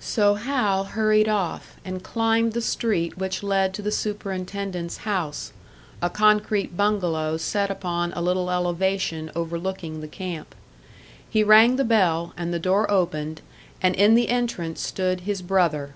[0.00, 5.50] So Hal hurried off, and climbed the street which led to the superintendent's house,
[6.02, 10.54] a concrete bungalow set upon a little elevation overlooking the camp.
[11.30, 13.40] He rang the bell, and the door opened,
[13.80, 15.94] and in the entrance stood his brother.